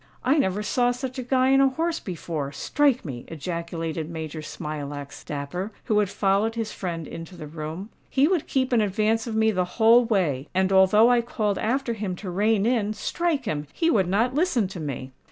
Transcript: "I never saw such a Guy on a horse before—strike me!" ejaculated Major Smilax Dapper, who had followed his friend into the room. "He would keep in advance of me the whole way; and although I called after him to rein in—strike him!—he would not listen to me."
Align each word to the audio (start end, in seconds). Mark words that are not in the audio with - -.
"I 0.23 0.39
never 0.39 0.63
saw 0.63 0.89
such 0.89 1.19
a 1.19 1.21
Guy 1.21 1.53
on 1.53 1.61
a 1.61 1.69
horse 1.69 1.99
before—strike 1.99 3.05
me!" 3.05 3.23
ejaculated 3.27 4.09
Major 4.09 4.41
Smilax 4.41 5.23
Dapper, 5.23 5.71
who 5.83 5.99
had 5.99 6.09
followed 6.09 6.55
his 6.55 6.71
friend 6.71 7.07
into 7.07 7.37
the 7.37 7.45
room. 7.45 7.89
"He 8.09 8.27
would 8.27 8.47
keep 8.47 8.73
in 8.73 8.81
advance 8.81 9.27
of 9.27 9.35
me 9.35 9.51
the 9.51 9.63
whole 9.77 10.03
way; 10.03 10.47
and 10.55 10.71
although 10.73 11.11
I 11.11 11.21
called 11.21 11.59
after 11.59 11.93
him 11.93 12.15
to 12.15 12.31
rein 12.31 12.65
in—strike 12.65 13.45
him!—he 13.45 13.91
would 13.91 14.07
not 14.07 14.33
listen 14.33 14.67
to 14.69 14.79
me." 14.79 15.11